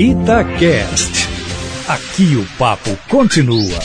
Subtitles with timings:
[0.00, 1.28] Itacast.
[1.86, 3.78] Aqui o papo continua.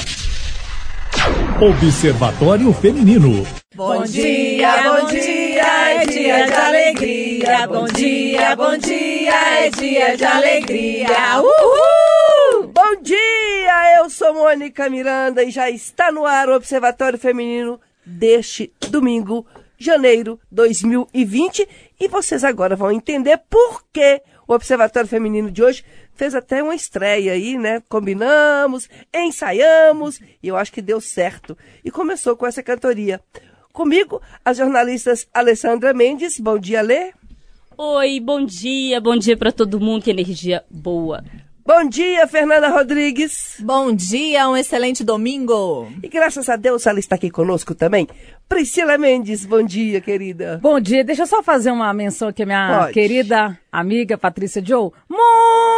[1.59, 3.45] Observatório Feminino.
[3.75, 7.67] Bom dia, bom dia, é dia de alegria.
[7.67, 11.09] Bom dia, bom dia, é dia de alegria.
[11.41, 12.67] Uhul!
[12.67, 18.71] Bom dia, eu sou Mônica Miranda e já está no ar o Observatório Feminino deste
[18.89, 19.45] domingo,
[19.77, 21.67] janeiro 2020.
[21.99, 25.83] E vocês agora vão entender por que o Observatório Feminino de hoje
[26.15, 27.81] fez até uma estreia aí, né?
[27.87, 31.57] Combinamos, ensaiamos e eu acho que deu certo.
[31.83, 33.21] E começou com essa cantoria.
[33.71, 36.39] Comigo, as jornalistas Alessandra Mendes.
[36.39, 37.11] Bom dia, Lê.
[37.77, 41.21] Oi, bom dia, bom dia para todo mundo, que energia boa.
[41.67, 43.55] Bom dia, Fernanda Rodrigues.
[43.59, 45.91] Bom dia, um excelente domingo.
[46.01, 48.07] E graças a Deus ela está aqui conosco também.
[48.47, 50.59] Priscila Mendes, bom dia, querida.
[50.61, 52.93] Bom dia, deixa eu só fazer uma menção aqui, minha Pode.
[52.93, 54.91] querida amiga Patrícia Joe.
[55.09, 55.74] Muito,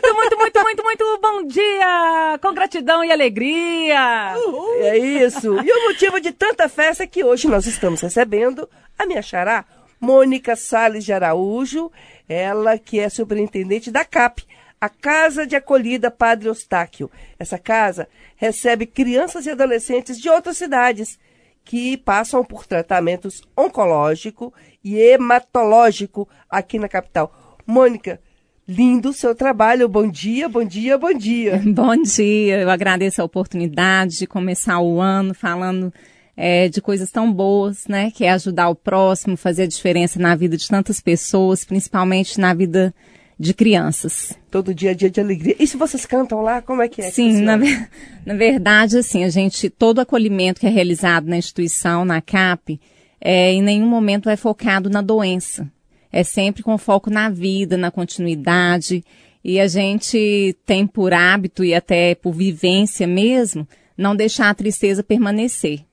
[0.00, 2.38] muito, muito, muito, muito bom dia!
[2.40, 4.34] Com gratidão e alegria!
[4.78, 5.54] É isso.
[5.62, 9.66] E o motivo de tanta festa é que hoje nós estamos recebendo a minha xará,
[10.00, 11.92] Mônica Salles de Araújo,
[12.28, 14.44] ela que é superintendente da CAP,
[14.80, 17.10] a Casa de Acolhida Padre Eustáquio.
[17.38, 21.18] Essa casa recebe crianças e adolescentes de outras cidades
[21.64, 27.58] que passam por tratamentos oncológico e hematológico aqui na capital.
[27.66, 28.20] Mônica,
[28.68, 29.88] lindo o seu trabalho.
[29.88, 31.60] Bom dia, bom dia, bom dia.
[31.66, 35.92] Bom dia, eu agradeço a oportunidade de começar o ano falando
[36.36, 38.10] é, de coisas tão boas, né?
[38.10, 42.54] Que é ajudar o próximo, fazer a diferença na vida de tantas pessoas, principalmente na
[42.54, 42.94] vida
[43.38, 44.38] de crianças.
[44.50, 45.56] Todo dia é dia de alegria.
[45.58, 47.06] E se vocês cantam lá, como é que é?
[47.06, 47.58] que Sim, na, funciona?
[47.58, 47.88] ver-
[48.24, 52.80] na verdade, assim, a gente, todo acolhimento que é realizado na instituição, na CAP,
[53.20, 55.68] é, em nenhum momento é focado na doença.
[56.12, 59.02] É sempre com foco na vida, na continuidade.
[59.42, 65.02] E a gente tem por hábito e até por vivência mesmo, não deixar a tristeza
[65.02, 65.84] permanecer.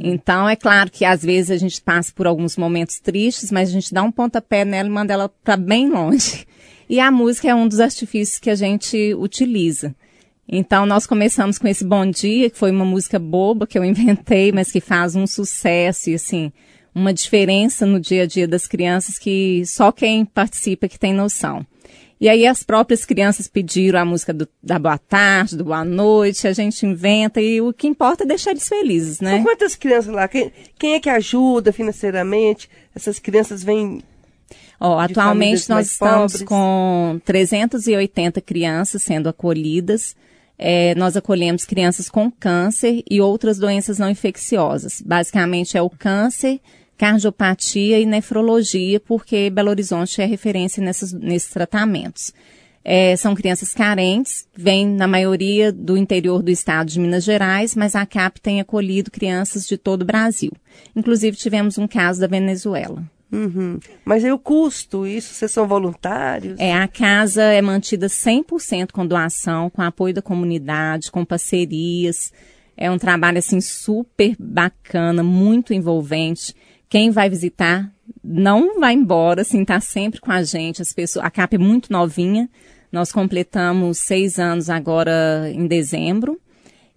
[0.00, 3.72] Então, é claro que às vezes a gente passa por alguns momentos tristes, mas a
[3.72, 6.46] gente dá um pontapé nela e manda ela para bem longe.
[6.90, 9.94] E a música é um dos artifícios que a gente utiliza.
[10.48, 14.50] Então, nós começamos com esse Bom Dia, que foi uma música boba que eu inventei,
[14.50, 16.50] mas que faz um sucesso e, assim,
[16.94, 21.64] uma diferença no dia a dia das crianças que só quem participa que tem noção.
[22.20, 26.48] E aí as próprias crianças pediram a música do- da boa tarde, do boa noite,
[26.48, 29.36] a gente inventa e o que importa é deixar eles felizes, né?
[29.36, 30.26] São quantas crianças lá?
[30.26, 32.68] Quem, quem é que ajuda financeiramente?
[32.94, 34.02] Essas crianças vêm.
[34.80, 36.48] Famílias atualmente nós estamos pobres.
[36.48, 40.16] com 380 crianças sendo acolhidas.
[40.58, 45.00] É, nós acolhemos crianças com câncer e outras doenças não infecciosas.
[45.00, 46.60] Basicamente é o câncer,
[46.96, 52.32] cardiopatia e nefrologia, porque Belo Horizonte é referência nessas, nesses tratamentos.
[52.84, 57.94] É, são crianças carentes, vêm na maioria do interior do estado de Minas Gerais, mas
[57.94, 60.52] a CAP tem acolhido crianças de todo o Brasil.
[60.96, 63.04] Inclusive tivemos um caso da Venezuela.
[63.30, 63.78] Uhum.
[64.04, 66.58] Mas aí o custo, isso, vocês são voluntários?
[66.58, 72.32] É, a casa é mantida 100% com doação, com apoio da comunidade, com parcerias.
[72.76, 76.54] É um trabalho, assim, super bacana, muito envolvente.
[76.88, 77.92] Quem vai visitar
[78.24, 80.80] não vai embora, assim, tá sempre com a gente.
[80.80, 82.48] As pessoas, a CAP é muito novinha.
[82.90, 86.40] Nós completamos seis anos agora em dezembro.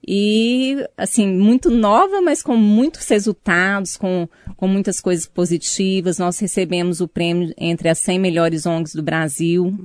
[0.07, 6.17] E, assim, muito nova, mas com muitos resultados, com, com muitas coisas positivas.
[6.17, 9.77] Nós recebemos o prêmio entre as 100 melhores ONGs do Brasil.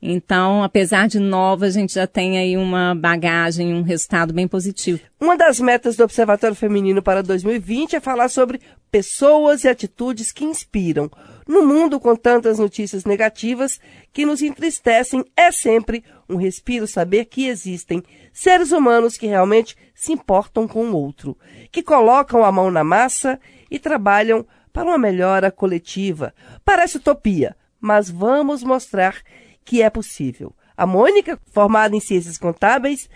[0.00, 5.00] Então, apesar de nova, a gente já tem aí uma bagagem, um resultado bem positivo.
[5.20, 8.60] Uma das metas do Observatório Feminino para 2020 é falar sobre
[8.90, 11.10] pessoas e atitudes que inspiram.
[11.46, 13.80] No mundo com tantas notícias negativas
[14.12, 20.12] que nos entristecem, é sempre um respiro saber que existem seres humanos que realmente se
[20.12, 21.36] importam com o outro,
[21.70, 26.34] que colocam a mão na massa e trabalham para uma melhora coletiva.
[26.64, 29.16] Parece utopia, mas vamos mostrar
[29.64, 30.54] que é possível.
[30.76, 33.08] A Mônica, formada em ciências contábeis,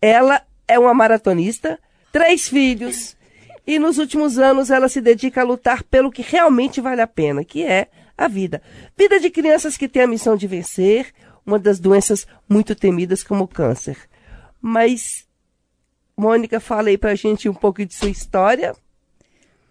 [0.00, 1.78] ela é uma maratonista,
[2.12, 3.16] três filhos,
[3.66, 7.44] e nos últimos anos ela se dedica a lutar pelo que realmente vale a pena,
[7.44, 8.62] que é a vida.
[8.96, 11.12] Vida de crianças que têm a missão de vencer
[11.48, 13.96] uma das doenças muito temidas como o câncer.
[14.60, 15.26] Mas,
[16.14, 18.76] Mônica, fala aí pra gente um pouco de sua história.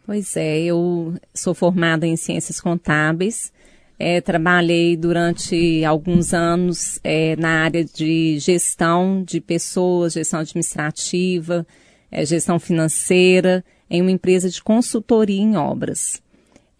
[0.03, 3.53] Pois é, eu sou formada em ciências contábeis.
[3.99, 11.65] É, trabalhei durante alguns anos é, na área de gestão de pessoas, gestão administrativa,
[12.11, 16.23] é, gestão financeira, em uma empresa de consultoria em obras.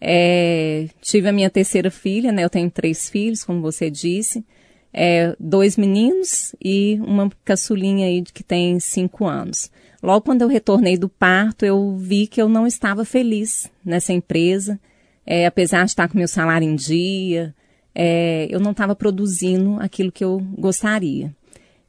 [0.00, 2.44] É, tive a minha terceira filha, né?
[2.44, 4.44] Eu tenho três filhos, como você disse.
[4.92, 9.70] É, dois meninos e uma caçulinha aí que tem cinco anos.
[10.02, 14.78] Logo quando eu retornei do parto, eu vi que eu não estava feliz nessa empresa,
[15.26, 17.54] é, apesar de estar com meu salário em dia,
[17.94, 21.34] é, eu não estava produzindo aquilo que eu gostaria.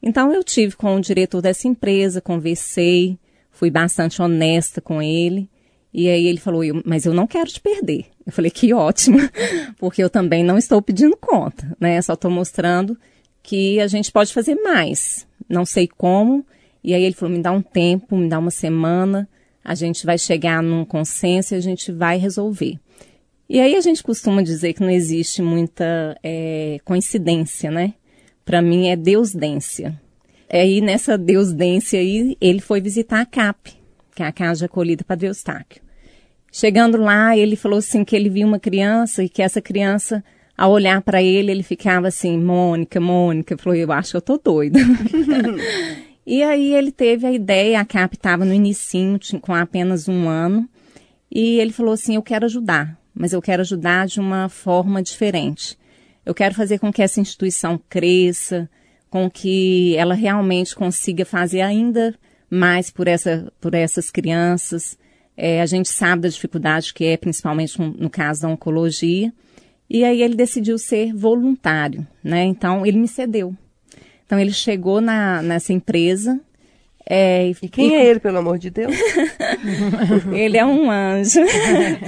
[0.02, 3.18] Então eu tive com o diretor dessa empresa, conversei,
[3.52, 5.50] fui bastante honesta com ele.
[5.94, 8.06] E aí ele falou, mas eu não quero te perder.
[8.25, 9.18] Eu falei, que ótimo,
[9.77, 12.01] porque eu também não estou pedindo conta, né?
[12.01, 12.97] Só estou mostrando
[13.41, 15.27] que a gente pode fazer mais.
[15.47, 16.45] Não sei como.
[16.83, 19.27] E aí ele falou, me dá um tempo, me dá uma semana,
[19.63, 22.80] a gente vai chegar num consenso e a gente vai resolver.
[23.50, 27.95] E aí a gente costuma dizer que não existe muita é, coincidência, né?
[28.45, 30.00] Para mim é deusdência.
[30.50, 33.79] Aí nessa deusdência aí, ele foi visitar a CAP,
[34.15, 35.81] que é a Casa de Acolhida para Eustáquio.
[36.51, 40.23] Chegando lá, ele falou assim que ele viu uma criança e que essa criança,
[40.57, 43.57] ao olhar para ele, ele ficava assim, Mônica, Mônica.
[43.57, 44.79] Falou, eu acho que eu tô doida.
[46.25, 50.67] e aí ele teve a ideia, a CAP estava no inicinho, com apenas um ano,
[51.31, 55.77] e ele falou assim, eu quero ajudar, mas eu quero ajudar de uma forma diferente.
[56.25, 58.67] Eu quero fazer com que essa instituição cresça,
[59.09, 62.15] com que ela realmente consiga fazer ainda
[62.50, 64.98] mais por, essa, por essas crianças.
[65.38, 69.31] É, a gente sabe da dificuldade que é, principalmente no caso da oncologia.
[69.90, 72.44] E aí ele decidiu ser voluntário, né?
[72.44, 73.56] Então ele me cedeu.
[74.25, 76.40] Então ele chegou na, nessa empresa.
[77.12, 77.96] É, e quem e...
[77.96, 78.94] é ele, pelo amor de Deus?
[80.31, 81.40] ele é um anjo.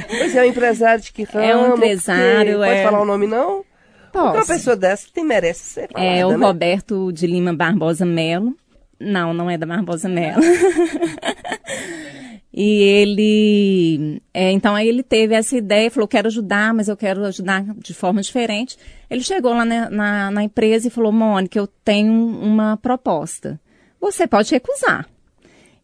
[0.08, 1.44] Pois é, um empresário de que ramo?
[1.44, 2.62] É um empresário.
[2.62, 2.70] É...
[2.70, 3.66] Pode falar o nome, não?
[4.14, 4.36] Posso.
[4.36, 6.46] Uma pessoa dessa tem, merece ser falada, É o né?
[6.46, 8.56] Roberto de Lima Barbosa Melo.
[9.02, 10.42] Não, não é da Barbosa Melo.
[12.54, 17.26] e ele, é, então aí ele teve essa ideia, falou, quero ajudar, mas eu quero
[17.26, 18.78] ajudar de forma diferente.
[19.10, 23.60] Ele chegou lá na, na, na empresa e falou, Mônica, eu tenho uma proposta.
[24.00, 25.08] Você pode recusar.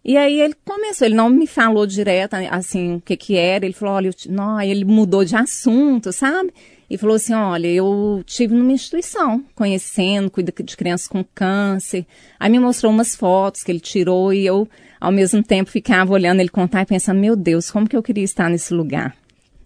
[0.07, 3.73] E aí ele começou, ele não me falou direto, assim, o que que era, ele
[3.73, 6.53] falou, olha, eu, não, aí ele mudou de assunto, sabe?
[6.89, 12.05] E falou assim: Olha, eu tive numa instituição, conhecendo, cuida de crianças com câncer.
[12.39, 14.67] Aí me mostrou umas fotos que ele tirou e eu,
[14.99, 18.23] ao mesmo tempo, ficava olhando ele contar e pensando: Meu Deus, como que eu queria
[18.23, 19.15] estar nesse lugar?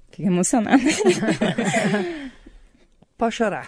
[0.09, 0.81] Fiquei emocionada.
[3.17, 3.67] Pode chorar.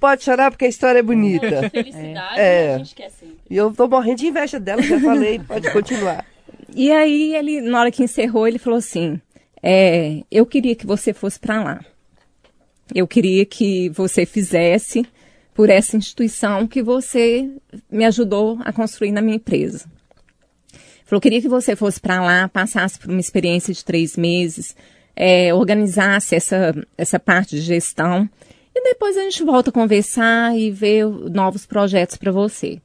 [0.00, 1.68] Pode chorar porque a história é bonita.
[1.68, 2.74] Felicidade é.
[2.74, 3.36] a gente quer sempre.
[3.50, 6.24] E eu tô morrendo de inveja dela, já falei, pode continuar.
[6.74, 9.20] E aí, ele, na hora que encerrou, ele falou assim:
[9.62, 11.84] é, Eu queria que você fosse para lá.
[12.92, 15.06] Eu queria que você fizesse
[15.54, 17.48] por essa instituição que você
[17.90, 19.88] me ajudou a construir na minha empresa.
[21.04, 24.74] Falou, queria que você fosse para lá, passasse por uma experiência de três meses,
[25.14, 28.28] é, organizasse essa, essa parte de gestão
[28.74, 32.80] e depois a gente volta a conversar e ver novos projetos para você.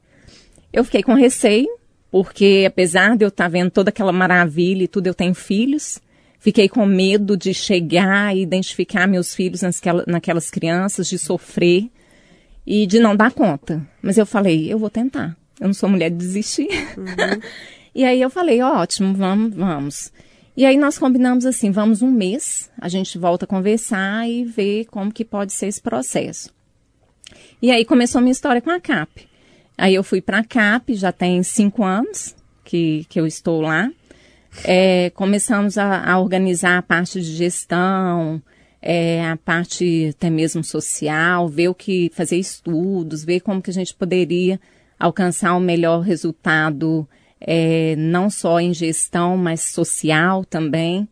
[0.71, 1.67] Eu fiquei com receio,
[2.11, 5.99] porque apesar de eu estar tá vendo toda aquela maravilha e tudo, eu tenho filhos,
[6.39, 9.61] Fiquei com medo de chegar e identificar meus filhos
[10.07, 11.89] naquelas crianças, de sofrer
[12.65, 13.85] e de não dar conta.
[14.01, 15.35] Mas eu falei, eu vou tentar.
[15.59, 16.69] Eu não sou mulher de desistir.
[16.97, 17.41] Uhum.
[17.93, 20.13] e aí eu falei, ótimo, vamos, vamos.
[20.55, 24.85] E aí nós combinamos assim, vamos um mês, a gente volta a conversar e ver
[24.85, 26.53] como que pode ser esse processo.
[27.61, 29.27] E aí começou a minha história com a CAP.
[29.77, 33.91] Aí eu fui para a CAP, já tem cinco anos que, que eu estou lá
[34.63, 38.41] é, começamos a, a, organizar a parte de gestão,
[38.81, 43.73] é, a parte até mesmo social, ver o que fazer estudos, ver como que a
[43.73, 44.59] gente poderia
[44.99, 47.07] alcançar o melhor resultado,
[47.39, 51.07] é, não só em gestão, mas social também.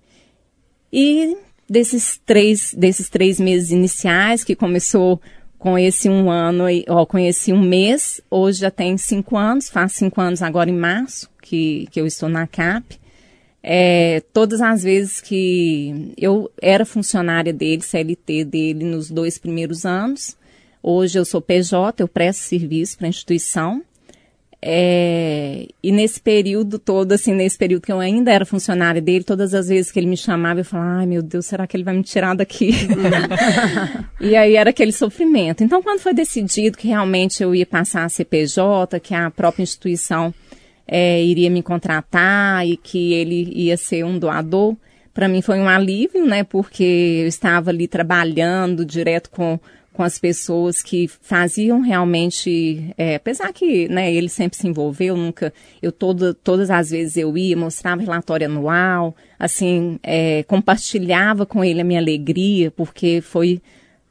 [0.91, 1.37] E
[1.69, 5.21] desses três, desses três meses iniciais, que começou
[5.57, 9.93] com esse um ano, ó, com esse um mês, hoje já tem cinco anos, faz
[9.93, 12.99] cinco anos agora em março, que, que eu estou na CAP.
[13.63, 20.37] É, todas as vezes que eu era funcionária dele, CLT dele, nos dois primeiros anos,
[20.81, 23.83] hoje eu sou PJ, eu presto serviço para a instituição.
[24.59, 29.53] É, e nesse período todo, assim, nesse período que eu ainda era funcionária dele, todas
[29.53, 31.95] as vezes que ele me chamava, eu falava, ai meu Deus, será que ele vai
[31.95, 32.71] me tirar daqui?
[34.19, 35.63] e aí era aquele sofrimento.
[35.63, 40.33] Então, quando foi decidido que realmente eu ia passar a CPJ, que a própria instituição
[40.87, 44.75] é, iria me contratar e que ele ia ser um doador,
[45.13, 46.43] para mim foi um alívio, né?
[46.43, 49.59] Porque eu estava ali trabalhando direto com,
[49.91, 55.51] com as pessoas que faziam realmente, é, apesar que, né, ele sempre se envolveu, nunca,
[55.81, 61.81] eu toda, todas as vezes eu ia, mostrava relatório anual, assim, é, compartilhava com ele
[61.81, 63.59] a minha alegria, porque foi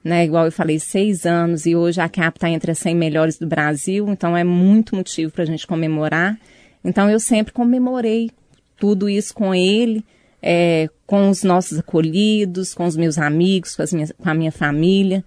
[0.06, 0.25] né?
[0.25, 3.47] Igual eu falei, seis anos e hoje a CAP está entre as 100 melhores do
[3.47, 6.38] Brasil, então é muito motivo para a gente comemorar.
[6.86, 8.30] Então eu sempre comemorei
[8.78, 10.04] tudo isso com ele,
[10.40, 15.24] é, com os nossos acolhidos, com os meus amigos, com, minhas, com a minha família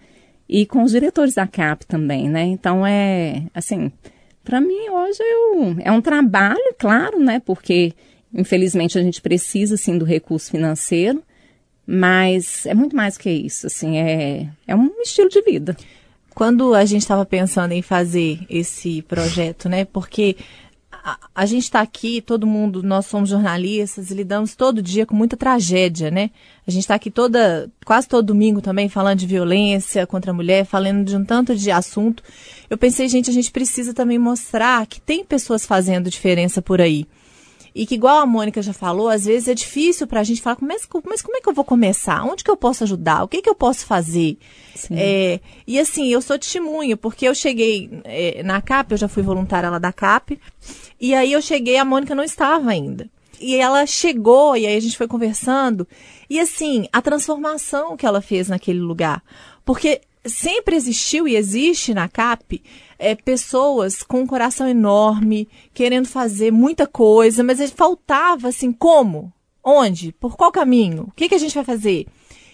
[0.47, 2.43] e com os diretores da CAP também, né?
[2.43, 3.91] Então é assim,
[4.41, 7.41] para mim hoje eu, é um trabalho, claro, né?
[7.45, 7.91] Porque
[8.33, 11.21] infelizmente a gente precisa sim do recurso financeiro,
[11.85, 15.75] mas é muito mais que isso, assim, é, é um estilo de vida.
[16.33, 19.83] Quando a gente estava pensando em fazer esse projeto, né?
[19.83, 20.37] Porque
[21.33, 25.37] a, gente está aqui, todo mundo, nós somos jornalistas e lidamos todo dia com muita
[25.37, 26.31] tragédia, né?
[26.67, 30.65] A gente está aqui toda, quase todo domingo também falando de violência contra a mulher,
[30.65, 32.23] falando de um tanto de assunto.
[32.69, 37.07] Eu pensei, gente, a gente precisa também mostrar que tem pessoas fazendo diferença por aí.
[37.73, 40.57] E que, igual a Mônica já falou, às vezes é difícil para a gente falar,
[40.61, 42.23] mas, mas como é que eu vou começar?
[42.23, 43.23] Onde que eu posso ajudar?
[43.23, 44.37] O que que eu posso fazer?
[44.91, 49.23] É, e assim, eu sou testemunha, porque eu cheguei é, na CAP, eu já fui
[49.23, 50.39] voluntária lá da CAP,
[50.99, 53.09] e aí eu cheguei, a Mônica não estava ainda.
[53.39, 55.87] E ela chegou, e aí a gente foi conversando,
[56.29, 59.23] e assim, a transformação que ela fez naquele lugar.
[59.63, 62.61] Porque sempre existiu e existe na CAP
[62.97, 69.31] é, pessoas com um coração enorme, querendo fazer muita coisa, mas faltava assim, como?
[69.63, 70.11] Onde?
[70.13, 71.03] Por qual caminho?
[71.03, 72.07] O que, que a gente vai fazer?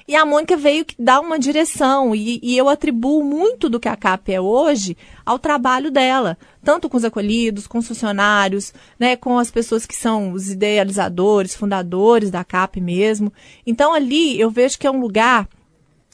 [0.07, 3.89] E a Mônica veio que dar uma direção, e, e, eu atribuo muito do que
[3.89, 4.95] a CAP é hoje
[5.25, 9.95] ao trabalho dela, tanto com os acolhidos, com os funcionários, né, com as pessoas que
[9.95, 13.33] são os idealizadores, fundadores da CAP mesmo.
[13.65, 15.49] Então ali eu vejo que é um lugar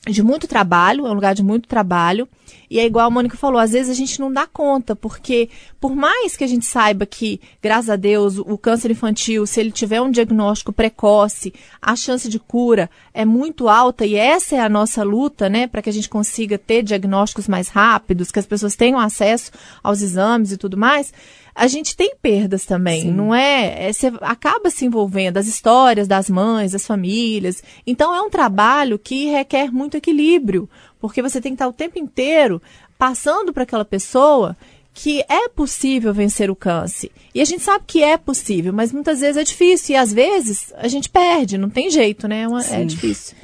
[0.10, 2.28] de muito trabalho, é um lugar de muito trabalho.
[2.70, 5.96] E é igual a Mônica falou, às vezes a gente não dá conta, porque por
[5.96, 10.02] mais que a gente saiba que, graças a Deus, o câncer infantil, se ele tiver
[10.02, 15.04] um diagnóstico precoce, a chance de cura é muito alta e essa é a nossa
[15.04, 19.00] luta, né, para que a gente consiga ter diagnósticos mais rápidos, que as pessoas tenham
[19.00, 19.52] acesso
[19.84, 21.14] aos exames e tudo mais
[21.54, 23.12] a gente tem perdas também, Sim.
[23.12, 23.88] não é?
[23.88, 23.94] é?
[23.94, 27.64] Você acaba se envolvendo as histórias das mães, das famílias.
[27.86, 32.00] Então é um trabalho que requer muito equilíbrio, porque você tem que estar o tempo
[32.00, 32.62] inteiro
[32.98, 34.56] passando para aquela pessoa
[34.94, 37.12] que é possível vencer o câncer.
[37.34, 40.74] E a gente sabe que é possível, mas muitas vezes é difícil e às vezes
[40.76, 42.42] a gente perde, não tem jeito, né?
[42.42, 43.36] É, uma, é difícil.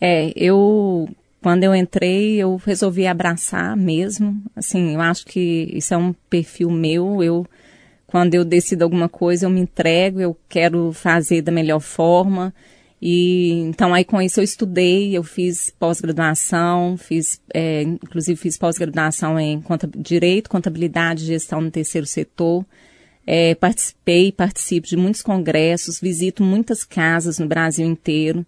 [0.00, 1.08] É, eu
[1.42, 4.40] quando eu entrei, eu resolvi abraçar mesmo.
[4.54, 7.22] Assim, eu acho que isso é um perfil meu.
[7.22, 7.44] Eu,
[8.06, 12.54] quando eu decido alguma coisa, eu me entrego, eu quero fazer da melhor forma.
[13.04, 19.40] E então aí com isso eu estudei, eu fiz pós-graduação, fiz, é, inclusive fiz pós-graduação
[19.40, 19.60] em
[19.96, 22.64] direito, contabilidade, gestão no terceiro setor.
[23.26, 28.46] É, participei, participo de muitos congressos, visito muitas casas no Brasil inteiro.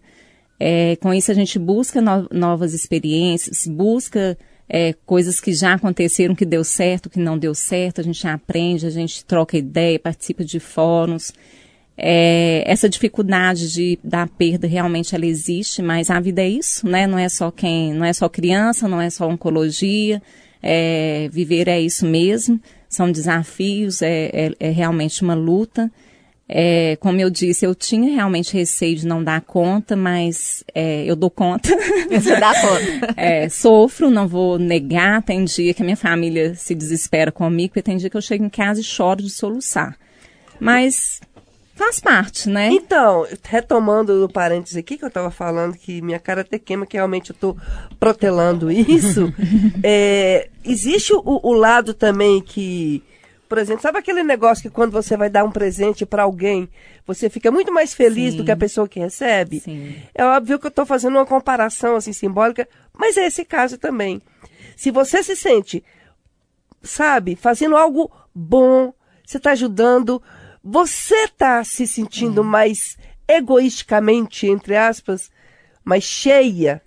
[0.59, 6.35] É, com isso a gente busca no, novas experiências, busca é, coisas que já aconteceram,
[6.35, 10.43] que deu certo, que não deu certo, a gente aprende, a gente troca ideia, participa
[10.43, 11.33] de fóruns.
[11.97, 17.07] É, essa dificuldade de, da perda realmente ela existe, mas a vida é isso, né?
[17.07, 20.21] Não é só quem, não é só criança, não é só oncologia,
[20.61, 22.59] é, viver é isso mesmo,
[22.89, 25.91] são desafios, é, é, é realmente uma luta.
[26.47, 31.15] É, como eu disse, eu tinha realmente receio de não dar conta, mas é, eu
[31.15, 31.69] dou conta.
[32.09, 33.13] Você dá conta.
[33.17, 35.23] é, sofro, não vou negar.
[35.23, 38.43] Tem dia que a minha família se desespera comigo, porque tem dia que eu chego
[38.43, 39.97] em casa e choro de soluçar.
[40.59, 41.19] Mas
[41.75, 42.69] faz parte, né?
[42.71, 46.95] Então, retomando o parênteses aqui que eu estava falando, que minha cara até queima, que
[46.95, 47.57] realmente eu estou
[47.99, 49.33] protelando isso.
[49.83, 53.03] é, existe o, o lado também que
[53.47, 56.69] por exemplo, sabe aquele negócio que quando você vai dar um presente para alguém,
[57.05, 58.37] você fica muito mais feliz Sim.
[58.37, 59.59] do que a pessoa que recebe?
[59.59, 59.95] Sim.
[60.13, 64.21] É óbvio que eu estou fazendo uma comparação assim simbólica, mas é esse caso também.
[64.75, 65.83] Se você se sente,
[66.81, 68.93] sabe, fazendo algo bom,
[69.25, 70.21] você está ajudando,
[70.63, 72.45] você está se sentindo hum.
[72.45, 72.97] mais
[73.27, 75.31] egoisticamente, entre aspas,
[75.83, 76.81] mais cheia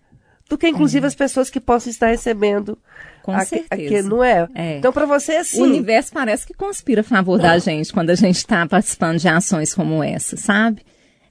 [0.49, 1.09] do que inclusive hum.
[1.09, 2.79] as pessoas que possam estar recebendo
[3.28, 3.99] com aqui, certeza.
[3.99, 4.49] Aqui, não é?
[4.54, 4.78] é?
[4.78, 5.61] Então, para você, assim...
[5.61, 9.28] O universo parece que conspira a favor da gente quando a gente está participando de
[9.28, 10.80] ações como essa, sabe?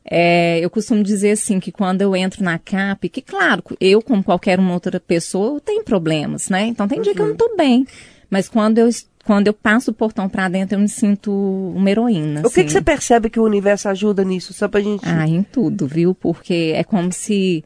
[0.06, 4.24] É, eu costumo dizer assim que quando eu entro na CAP, que claro, eu como
[4.24, 6.68] qualquer uma outra pessoa, eu tenho problemas, né?
[6.68, 7.58] Então tem dia que eu não estou uhum.
[7.58, 7.88] bem.
[8.30, 8.90] Mas quando eu,
[9.26, 11.32] quando eu passo o portão para dentro, eu me sinto
[11.76, 12.42] uma heroína.
[12.42, 12.70] O que, que, assim.
[12.70, 14.54] você percebe que o universo ajuda nisso?
[14.54, 15.02] Só pra gente.
[15.04, 16.14] Ah, em tudo, viu?
[16.14, 17.66] Porque é como se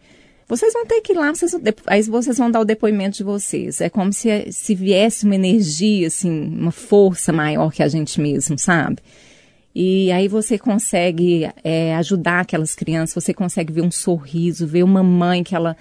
[0.51, 1.55] vocês vão ter que ir lá, vocês,
[1.87, 3.79] aí vocês vão dar o depoimento de vocês.
[3.79, 8.59] É como se, se viesse uma energia, assim, uma força maior que a gente mesmo,
[8.59, 8.97] sabe?
[9.73, 15.01] E aí você consegue é, ajudar aquelas crianças, você consegue ver um sorriso, ver uma
[15.01, 15.77] mãe que ela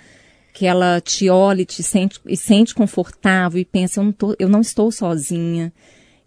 [0.53, 4.37] que ela te olha e te sente, e sente confortável e pensa, eu não, tô,
[4.39, 5.73] eu não estou sozinha.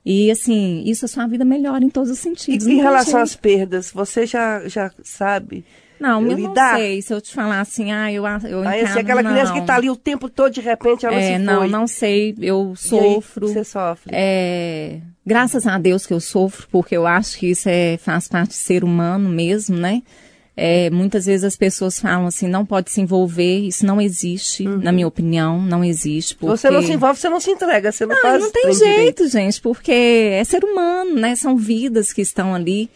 [0.05, 2.67] E assim, isso a sua vida melhora em todos os E sentidos.
[2.67, 5.63] em não tem relação às perdas, você já, já sabe?
[5.99, 6.77] Não, eu não lidar?
[6.77, 7.01] sei.
[7.01, 9.63] Se eu te falar assim, ah, eu, eu assim, encaro, aquela criança que não.
[9.63, 11.69] está ali o tempo todo, de repente ela É, se não, foi.
[11.69, 12.35] não sei.
[12.41, 13.47] Eu E aí, sofro.
[13.47, 14.09] Você sofre.
[14.13, 18.49] É, graças a Deus que eu sofro, porque eu acho que isso é, faz parte
[18.49, 20.01] de ser humano mesmo, né?
[20.55, 24.91] É, muitas vezes as pessoas falam assim, não pode se envolver, isso não existe, na
[24.91, 26.35] minha opinião, não existe.
[26.35, 26.45] Porque...
[26.51, 26.57] Uhum.
[26.57, 28.73] Você não se envolve, você não se entrega, você não Não, faz não tem trem
[28.75, 28.97] direito.
[29.23, 31.35] jeito, gente, porque é ser humano, né?
[31.35, 32.87] São vidas que estão ali.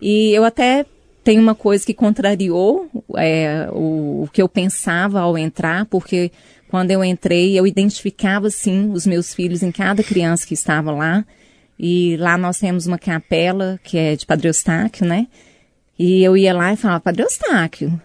[0.00, 0.86] E eu até
[1.24, 6.30] tenho uma coisa que contrariou é, o, o que eu pensava ao entrar, porque
[6.68, 11.24] quando eu entrei, eu identificava, sim, os meus filhos em cada criança que estava lá.
[11.78, 15.26] E lá nós temos uma capela que é de Padre Eustáquio, né?
[15.98, 18.00] E eu ia lá e falava, Padre Eustáquio,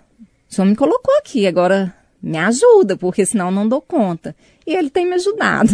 [0.49, 4.35] o senhor me colocou aqui, agora me ajuda, porque senão eu não dou conta.
[4.65, 5.69] E ele tem me ajudado.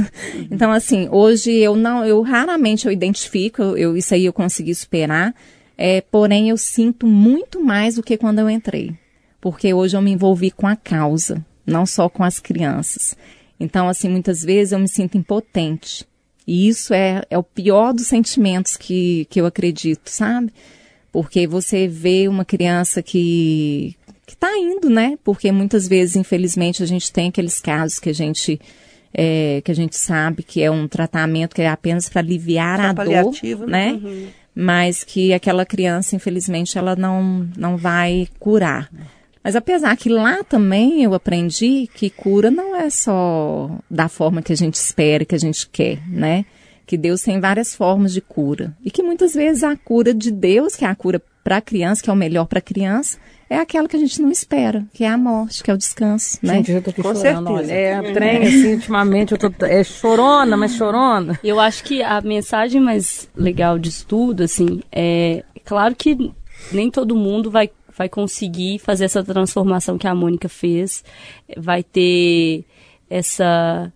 [0.52, 4.76] Então, assim, hoje eu não, eu raramente eu identifico, eu, eu- isso aí eu consegui
[4.76, 5.34] superar,
[5.78, 8.96] é, porém eu sinto muito mais do que quando eu entrei.
[9.42, 13.16] Porque hoje eu me envolvi com a causa, não só com as crianças.
[13.60, 16.06] Então, assim, muitas vezes eu me sinto impotente.
[16.46, 20.52] E isso é, é o pior dos sentimentos que, que eu acredito, sabe?
[21.12, 25.18] Porque você vê uma criança que que está indo, né?
[25.24, 28.60] Porque muitas vezes, infelizmente, a gente tem aqueles casos que a gente
[29.14, 32.94] é, que a gente sabe que é um tratamento que é apenas para aliviar a
[32.94, 33.34] dor,
[33.68, 33.94] né?
[33.94, 34.28] né?
[34.56, 38.90] Mas que aquela criança, infelizmente, ela não não vai curar.
[39.44, 44.54] Mas apesar que lá também eu aprendi que cura não é só da forma que
[44.54, 46.46] a gente espera, que a gente quer, né?
[46.86, 48.76] Que Deus tem várias formas de cura.
[48.84, 52.02] E que muitas vezes a cura de Deus, que é a cura para a criança,
[52.02, 53.18] que é o melhor para a criança,
[53.50, 56.40] é aquela que a gente não espera, que é a morte, que é o descanso,
[56.42, 56.56] né?
[56.56, 57.52] Gente, eu tô aqui Com chorando, certeza.
[57.52, 57.72] olha.
[57.72, 61.40] É, trem, assim, ultimamente, eu tô é, chorona, mas chorona.
[61.44, 66.32] Eu acho que a mensagem mais legal disso tudo, assim, é claro que
[66.72, 71.04] nem todo mundo vai, vai conseguir fazer essa transformação que a Mônica fez,
[71.58, 72.66] vai ter
[73.10, 73.92] essa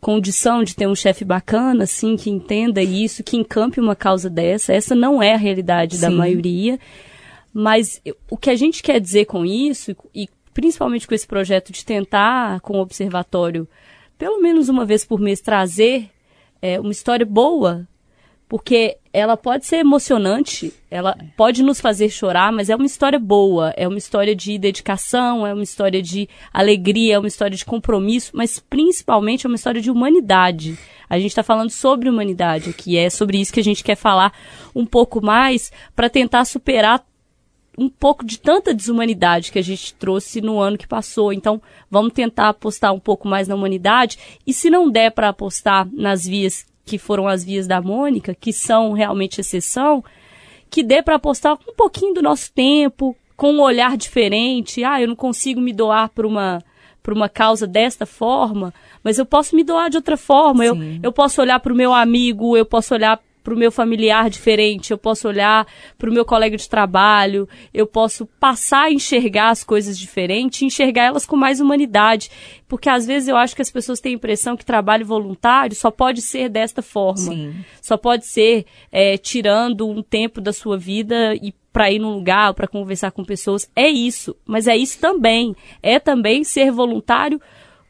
[0.00, 4.72] condição de ter um chefe bacana, assim, que entenda isso, que encampe uma causa dessa.
[4.72, 6.16] Essa não é a realidade da Sim.
[6.16, 6.78] maioria.
[7.52, 11.84] Mas o que a gente quer dizer com isso, e principalmente com esse projeto de
[11.84, 13.68] tentar, com o observatório,
[14.18, 16.10] pelo menos uma vez por mês, trazer
[16.60, 17.86] é, uma história boa,
[18.48, 23.72] porque ela pode ser emocionante, ela pode nos fazer chorar, mas é uma história boa,
[23.74, 28.32] é uma história de dedicação, é uma história de alegria, é uma história de compromisso,
[28.34, 30.78] mas principalmente é uma história de humanidade.
[31.08, 34.34] A gente está falando sobre humanidade aqui, é sobre isso que a gente quer falar
[34.74, 37.02] um pouco mais para tentar superar
[37.78, 41.32] um pouco de tanta desumanidade que a gente trouxe no ano que passou.
[41.32, 44.18] Então, vamos tentar apostar um pouco mais na humanidade.
[44.46, 48.52] E se não der para apostar nas vias que foram as vias da Mônica, que
[48.52, 50.04] são realmente exceção,
[50.70, 54.84] que dê para apostar um pouquinho do nosso tempo, com um olhar diferente.
[54.84, 56.62] Ah, eu não consigo me doar para uma
[57.02, 60.64] para uma causa desta forma, mas eu posso me doar de outra forma.
[60.64, 64.28] Eu, eu posso olhar para o meu amigo, eu posso olhar para o meu familiar
[64.28, 65.64] diferente, eu posso olhar
[65.96, 71.04] para o meu colega de trabalho, eu posso passar a enxergar as coisas diferentes, enxergar
[71.04, 72.28] elas com mais humanidade,
[72.66, 75.92] porque às vezes eu acho que as pessoas têm a impressão que trabalho voluntário só
[75.92, 77.54] pode ser desta forma, Sim.
[77.80, 82.52] só pode ser é, tirando um tempo da sua vida e para ir num lugar,
[82.52, 87.40] para conversar com pessoas, é isso, mas é isso também, é também ser voluntário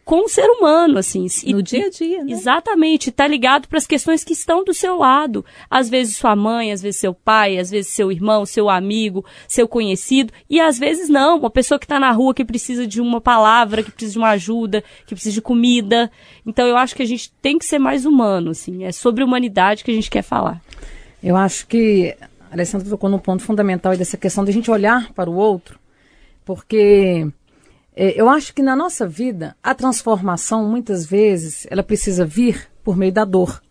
[0.06, 1.26] com o ser humano, assim.
[1.44, 2.30] E- No dia a dia, né?
[2.30, 5.44] Exatamente, tá ligado para as questões que estão do seu lado.
[5.68, 9.66] Às vezes sua mãe, às vezes seu pai, às vezes seu irmão, seu amigo, seu
[9.66, 13.20] conhecido, e às vezes não, uma pessoa que está na rua que precisa de uma
[13.20, 16.08] palavra, que precisa de uma ajuda, que precisa de comida.
[16.46, 18.84] Então eu acho que a gente tem que ser mais humano, assim.
[18.84, 20.62] É sobre humanidade que a gente quer falar.
[21.20, 22.14] Eu acho que
[22.48, 25.34] a Alessandra tocou num ponto fundamental aí dessa questão de a gente olhar para o
[25.34, 25.80] outro,
[26.44, 27.26] porque
[27.96, 33.12] eu acho que na nossa vida a transformação muitas vezes ela precisa vir por meio
[33.12, 33.62] da dor.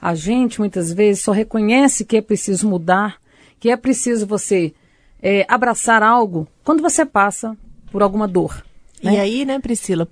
[0.00, 3.18] A gente muitas vezes só reconhece que é preciso mudar,
[3.60, 4.72] que é preciso você
[5.22, 7.56] é, abraçar algo quando você passa
[7.90, 8.64] por alguma dor.
[9.02, 10.06] E aí, né, Priscila,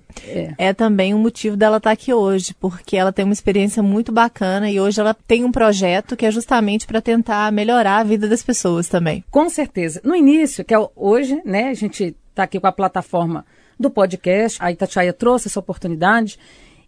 [0.57, 0.73] é.
[0.73, 4.81] também um motivo dela estar aqui hoje, porque ela tem uma experiência muito bacana e
[4.81, 8.89] hoje ela tem um projeto que é justamente para tentar melhorar a vida das pessoas
[8.89, 9.23] também.
[9.31, 10.01] Com certeza.
[10.03, 13.45] No início, que é hoje, né, a gente está aqui com a plataforma
[13.79, 16.39] do podcast, a Itatiaia trouxe essa oportunidade,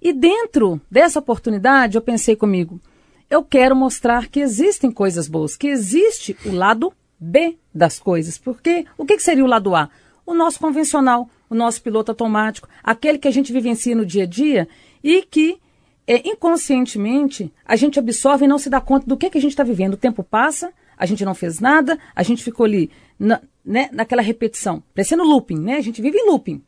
[0.01, 2.82] e dentro dessa oportunidade eu pensei comigo,
[3.29, 8.86] eu quero mostrar que existem coisas boas, que existe o lado B das coisas, porque
[8.97, 9.89] o que, seria o lado A?
[10.25, 14.23] O nosso convencional, o o nosso piloto automático, aquele que a gente vivencia no dia
[14.23, 14.67] a dia
[15.03, 15.58] e que
[16.06, 19.51] é, inconscientemente a gente absorve e não se dá conta do que, que a gente
[19.51, 19.93] está vivendo.
[19.93, 24.21] O tempo passa, a gente não fez nada, a gente ficou ali na, né, naquela
[24.21, 25.78] repetição, parecendo looping, né?
[25.78, 26.62] A gente vive em looping.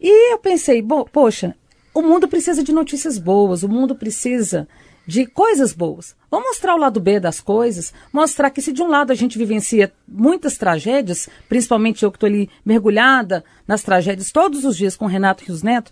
[0.00, 1.56] E eu pensei, poxa,
[1.92, 4.68] o mundo precisa de notícias boas, o mundo precisa
[5.06, 6.14] de coisas boas.
[6.30, 9.38] Vamos mostrar o lado B das coisas, mostrar que se de um lado a gente
[9.38, 15.06] vivencia muitas tragédias, principalmente eu que estou ali mergulhada nas tragédias todos os dias com
[15.06, 15.90] Renato Rios Neto,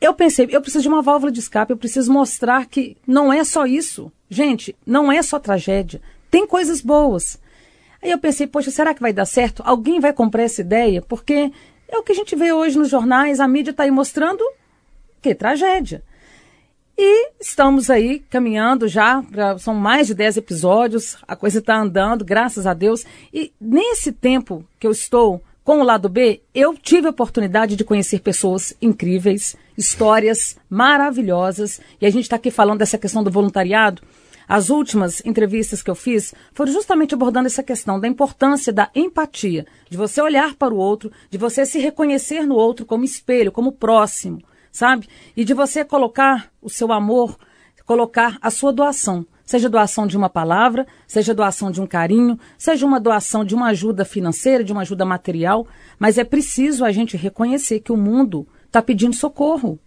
[0.00, 3.44] eu pensei, eu preciso de uma válvula de escape, eu preciso mostrar que não é
[3.44, 4.10] só isso.
[4.30, 6.00] Gente, não é só tragédia.
[6.30, 7.38] Tem coisas boas.
[8.02, 9.62] Aí eu pensei, poxa, será que vai dar certo?
[9.64, 11.02] Alguém vai comprar essa ideia?
[11.02, 11.52] Porque
[11.88, 14.42] é o que a gente vê hoje nos jornais, a mídia está aí mostrando
[15.20, 16.02] que tragédia.
[16.96, 22.24] E estamos aí caminhando já, pra, são mais de 10 episódios, a coisa está andando,
[22.24, 23.04] graças a Deus.
[23.32, 27.84] E nesse tempo que eu estou com o lado B, eu tive a oportunidade de
[27.84, 31.80] conhecer pessoas incríveis, histórias maravilhosas.
[32.00, 34.02] E a gente está aqui falando dessa questão do voluntariado.
[34.50, 39.64] As últimas entrevistas que eu fiz foram justamente abordando essa questão da importância da empatia,
[39.88, 43.70] de você olhar para o outro, de você se reconhecer no outro como espelho, como
[43.70, 45.08] próximo, sabe?
[45.36, 47.38] E de você colocar o seu amor,
[47.86, 49.24] colocar a sua doação.
[49.44, 53.68] Seja doação de uma palavra, seja doação de um carinho, seja uma doação de uma
[53.68, 55.64] ajuda financeira, de uma ajuda material,
[55.96, 59.78] mas é preciso a gente reconhecer que o mundo está pedindo socorro,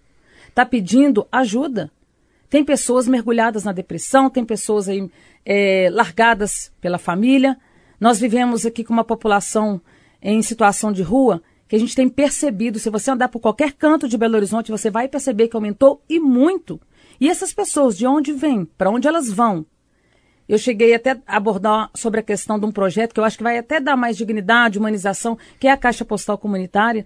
[0.47, 1.91] está pedindo ajuda.
[2.53, 5.09] Tem pessoas mergulhadas na depressão, tem pessoas aí
[5.43, 7.57] é, largadas pela família.
[7.99, 9.81] Nós vivemos aqui com uma população
[10.21, 12.77] em situação de rua que a gente tem percebido.
[12.77, 16.19] Se você andar por qualquer canto de Belo Horizonte, você vai perceber que aumentou e
[16.19, 16.79] muito.
[17.19, 18.65] E essas pessoas, de onde vêm?
[18.77, 19.65] Para onde elas vão?
[20.47, 23.43] Eu cheguei até a abordar sobre a questão de um projeto que eu acho que
[23.43, 27.03] vai até dar mais dignidade, humanização, que é a Caixa Postal Comunitária,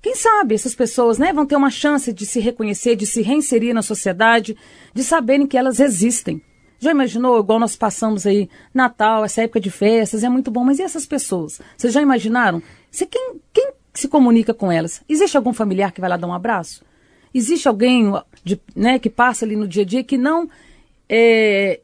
[0.00, 3.74] quem sabe essas pessoas né, vão ter uma chance de se reconhecer, de se reinserir
[3.74, 4.56] na sociedade,
[4.94, 6.40] de saberem que elas existem.
[6.78, 10.78] Já imaginou, igual nós passamos aí Natal, essa época de festas, é muito bom, mas
[10.78, 11.60] e essas pessoas?
[11.76, 12.62] Vocês já imaginaram?
[12.90, 15.02] Se quem, quem se comunica com elas?
[15.08, 16.84] Existe algum familiar que vai lá dar um abraço?
[17.32, 18.12] Existe alguém
[18.44, 20.48] de, né, que passa ali no dia a dia que não
[21.08, 21.80] é,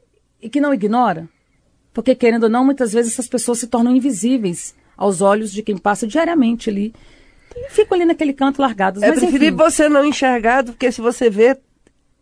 [0.51, 1.27] que não ignora?
[1.93, 5.77] Porque, querendo ou não, muitas vezes essas pessoas se tornam invisíveis aos olhos de quem
[5.77, 6.93] passa diariamente ali
[7.55, 9.01] e ficam ali naquele canto largados.
[9.03, 11.57] É preferível enfim, você não enxergar, porque se você vê,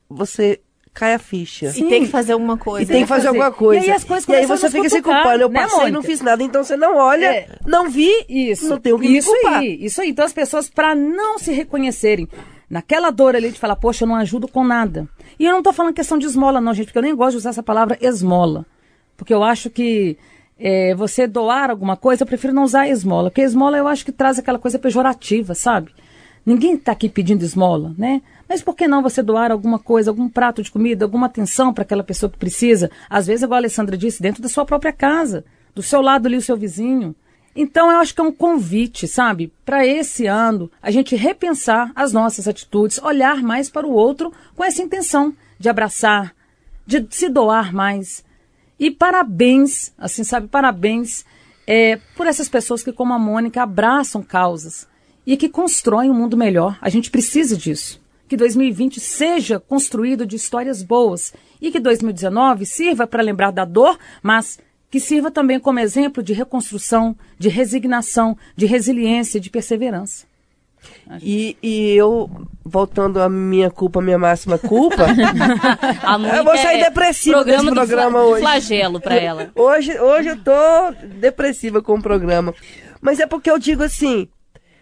[0.09, 0.59] você
[0.93, 1.71] cai a ficha.
[1.75, 2.91] E tem que fazer alguma E coisa.
[2.91, 3.85] tem que fazer alguma coisa.
[3.85, 5.41] E aí as coisas E aí você fica se culpando.
[5.43, 6.43] Eu né, passei e não fiz nada.
[6.43, 7.47] Então você não olha, É.
[7.65, 8.67] não vi, Isso.
[8.69, 9.59] não tem o que me isso culpar.
[9.59, 10.09] aí, isso aí.
[10.09, 12.27] Então as pessoas, para não se reconhecerem
[12.69, 15.07] naquela dor ali de falar, poxa, eu não ajudo com nada.
[15.39, 17.37] E eu não tô falando questão de esmola, não, gente, porque eu nem gosto de
[17.37, 18.65] usar essa palavra esmola.
[19.17, 20.17] Porque eu acho que
[20.61, 23.31] é, você doar alguma coisa, eu prefiro não usar esmola.
[23.31, 25.91] Porque esmola eu acho que traz aquela coisa pejorativa, sabe?
[26.45, 28.21] Ninguém está aqui pedindo esmola, né?
[28.47, 31.83] Mas por que não você doar alguma coisa, algum prato de comida, alguma atenção para
[31.83, 32.91] aquela pessoa que precisa?
[33.09, 35.43] Às vezes, igual a Alessandra disse, dentro da sua própria casa,
[35.73, 37.15] do seu lado ali, o seu vizinho.
[37.55, 42.13] Então, eu acho que é um convite, sabe, para esse ano, a gente repensar as
[42.13, 46.33] nossas atitudes, olhar mais para o outro com essa intenção de abraçar,
[46.85, 48.23] de se doar mais.
[48.81, 51.23] E parabéns, assim, sabe, parabéns
[51.67, 54.87] é, por essas pessoas que, como a Mônica, abraçam causas
[55.23, 56.79] e que constroem um mundo melhor.
[56.81, 58.01] A gente precisa disso.
[58.27, 63.99] Que 2020 seja construído de histórias boas e que 2019 sirva para lembrar da dor,
[64.23, 64.57] mas
[64.89, 70.25] que sirva também como exemplo de reconstrução, de resignação, de resiliência, de perseverança.
[71.21, 72.29] E, e eu,
[72.63, 75.05] voltando à minha culpa, minha máxima culpa,
[76.37, 78.41] Eu vou sair é depressiva programa desse do programa fla- do hoje.
[78.41, 79.49] flagelo pra ela.
[79.55, 80.51] hoje, hoje eu tô
[81.19, 82.53] depressiva com o programa.
[83.01, 84.27] Mas é porque eu digo assim.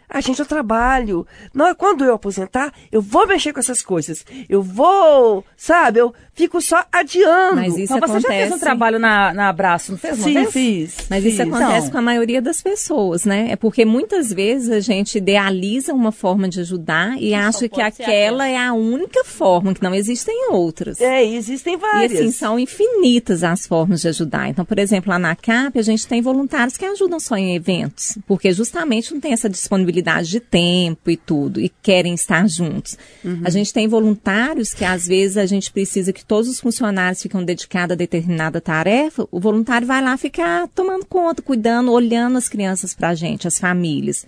[0.10, 1.26] Ah, gente, eu trabalho.
[1.54, 4.26] Não, quando eu aposentar, eu vou mexer com essas coisas.
[4.50, 6.00] Eu vou, sabe?
[6.00, 7.58] Eu fico só adiando.
[7.58, 10.24] Mas isso Então, você já fez um acontece- trabalho na, na Abraço, não fez uma
[10.24, 10.50] Sim, vez?
[10.52, 10.98] fiz.
[11.10, 11.48] Mas isso fiz.
[11.48, 11.92] acontece Então.
[11.92, 13.52] com a maioria das pessoas, né?
[13.52, 18.48] É porque muitas vezes a gente idealiza uma forma de ajudar e acha que aquela
[18.48, 21.00] é a única forma, que não existem outras.
[21.00, 22.14] É, e existem E várias.
[22.14, 24.50] assim, são infinitas as formas de ajudar.
[24.50, 28.18] Então, por exemplo, lá na CAP, a gente tem voluntários que ajudam só em eventos,
[28.26, 32.98] porque justamente não tem essa disponibilidade de tempo e tudo, e querem estar juntos.
[33.44, 37.44] A gente tem voluntários que, às vezes, a gente precisa que todos os funcionários ficam
[37.44, 42.94] dedicados a determinada tarefa, o voluntário vai lá ficar tomando conta, cuidando, olhando as crianças
[42.94, 44.26] pra gente, as famílias.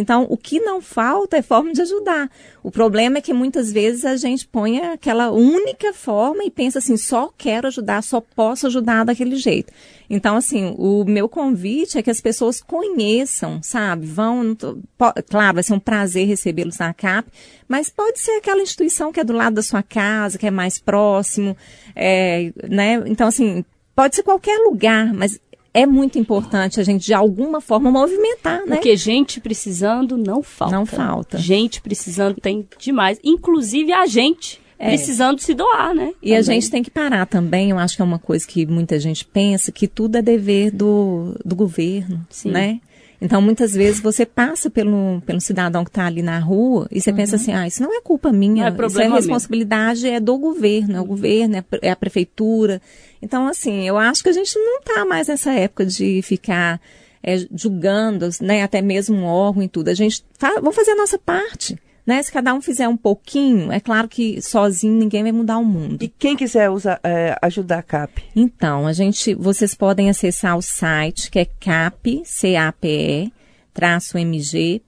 [0.00, 2.30] Então, o que não falta é forma de ajudar.
[2.62, 6.96] O problema é que muitas vezes a gente põe aquela única forma e pensa assim,
[6.96, 9.72] só quero ajudar, só posso ajudar daquele jeito.
[10.08, 14.06] Então, assim, o meu convite é que as pessoas conheçam, sabe?
[14.06, 14.56] Vão,
[15.28, 17.28] claro, vai ser um prazer recebê-los na CAP,
[17.68, 20.78] mas pode ser aquela instituição que é do lado da sua casa, que é mais
[20.78, 21.56] próximo,
[21.94, 23.02] é, né?
[23.06, 25.38] Então, assim, pode ser qualquer lugar, mas
[25.72, 28.76] é muito importante a gente, de alguma forma, movimentar, né?
[28.76, 30.74] Porque gente precisando não falta.
[30.74, 31.38] Não falta.
[31.38, 33.18] Gente precisando tem demais.
[33.22, 34.88] Inclusive a gente é.
[34.88, 36.12] precisando se doar, né?
[36.20, 36.36] E também.
[36.36, 39.24] a gente tem que parar também, eu acho que é uma coisa que muita gente
[39.24, 42.50] pensa, que tudo é dever do, do governo, Sim.
[42.50, 42.80] né?
[43.20, 47.10] Então, muitas vezes você passa pelo, pelo cidadão que está ali na rua e você
[47.10, 47.16] uhum.
[47.16, 50.38] pensa assim, ah, isso não é culpa minha, não é isso é responsabilidade é do
[50.38, 52.80] governo, é o governo, é, é a prefeitura.
[53.20, 56.80] Então, assim, eu acho que a gente não está mais nessa época de ficar
[57.22, 59.88] é, julgando, né, até mesmo um órgão e tudo.
[59.88, 61.76] A gente, fa vamos fazer a nossa parte.
[62.10, 62.20] Né?
[62.24, 66.02] Se cada um fizer um pouquinho, é claro que sozinho ninguém vai mudar o mundo.
[66.02, 68.24] E quem quiser usar, é, ajudar a CAP?
[68.34, 73.32] Então, a gente, vocês podem acessar o site que é cap, C-A-P-E,
[74.16, 74.82] mg.org.br.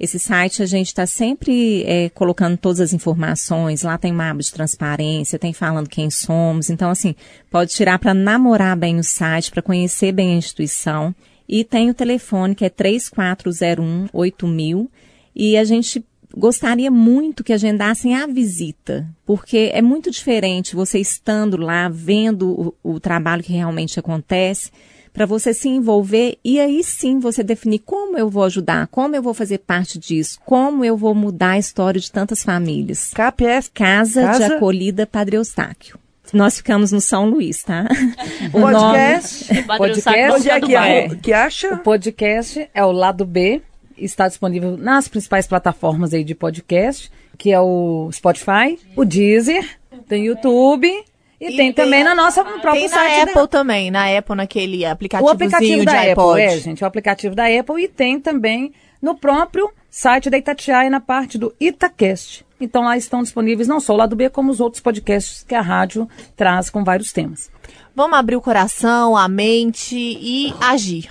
[0.00, 3.82] Esse site a gente está sempre é, colocando todas as informações.
[3.84, 6.68] Lá tem uma aba de transparência, tem falando quem somos.
[6.68, 7.14] Então, assim,
[7.48, 11.14] pode tirar para namorar bem o site, para conhecer bem a instituição.
[11.48, 14.90] E tem o telefone que é 3401 8000
[15.34, 16.04] e a gente
[16.36, 22.94] gostaria muito que agendassem a visita, porque é muito diferente você estando lá, vendo o,
[22.94, 24.70] o trabalho que realmente acontece,
[25.12, 29.22] para você se envolver e aí sim você definir como eu vou ajudar, como eu
[29.22, 33.12] vou fazer parte disso, como eu vou mudar a história de tantas famílias.
[33.12, 34.46] KPS Casa, Casa?
[34.46, 35.98] de Acolhida Padre Eustáquio.
[36.32, 37.86] Nós ficamos no São Luís, tá?
[38.54, 39.66] O podcast, nome...
[39.78, 41.74] podcast onde é que, é, que acha?
[41.74, 43.60] O podcast é o lado B
[43.96, 49.78] está disponível nas principais plataformas aí de podcast, que é o Spotify, o Deezer,
[50.08, 51.04] tem YouTube e,
[51.40, 53.16] e tem, tem, também na nossa no próprio tem site.
[53.16, 53.48] na Apple da...
[53.48, 56.42] também, na Apple, naquele aplicativo O aplicativo da iPod.
[56.42, 60.88] Apple, é, gente, o aplicativo da Apple e tem também no próprio site da Itatiaia
[60.88, 62.46] na parte do Itacast.
[62.60, 65.60] Então lá estão disponíveis não só o lado B, como os outros podcasts que a
[65.60, 67.50] rádio traz com vários temas.
[67.94, 71.10] Vamos abrir o coração, a mente e agir.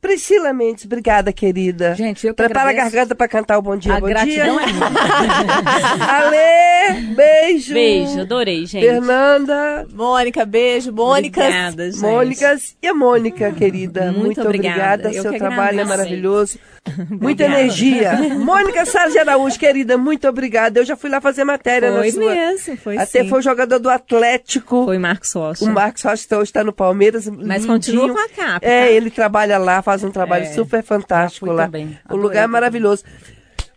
[0.00, 1.94] Priscila Mendes, obrigada, querida.
[1.94, 2.86] Gente, eu que Prepara agradeço.
[2.86, 4.66] a garganta para cantar o Bom Dia, a Bom gratidão Dia.
[4.66, 4.86] é minha.
[6.08, 7.74] Ale, beijo.
[7.74, 8.82] Beijo, adorei, gente.
[8.84, 9.86] Fernanda.
[9.92, 10.92] Mônica, beijo.
[10.92, 11.44] Mônicas.
[11.44, 12.00] Obrigada, gente.
[12.00, 14.06] Mônicas e a Mônica, querida.
[14.06, 15.08] Muito Muito, obrigada.
[15.08, 15.12] obrigada.
[15.16, 16.58] Eu Seu trabalho é maravilhoso.
[17.10, 18.12] Muita energia.
[18.38, 20.80] Mônica de Araújo, querida, muito obrigada.
[20.80, 22.34] Eu já fui lá fazer matéria Foi na sua.
[22.34, 23.28] mesmo, foi Até sim.
[23.28, 24.86] foi o jogador do Atlético.
[24.86, 25.64] Foi Marcos Rocha.
[25.64, 27.28] O Marcos Rocha hoje está no Palmeiras.
[27.28, 27.66] Mas lindinho.
[27.68, 28.90] continua com a capa, É, tá?
[28.92, 31.64] ele trabalha lá, faz um trabalho É, super fantástico lá.
[31.64, 31.98] também.
[32.08, 33.02] O lugar é maravilhoso.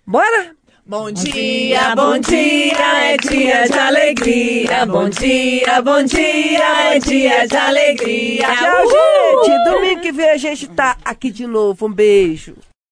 [0.05, 0.51] Bora?
[0.85, 4.85] Bom dia, bom dia, é dia de alegria.
[4.85, 8.45] Bom dia, bom dia, é dia de alegria.
[8.45, 9.63] Tchau, gente.
[9.71, 11.87] Domingo que vem a gente tá aqui de novo.
[11.87, 12.55] Um beijo.